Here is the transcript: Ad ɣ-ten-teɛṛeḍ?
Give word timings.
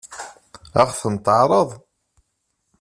Ad 0.81 0.87
ɣ-ten-teɛṛeḍ? 0.91 1.69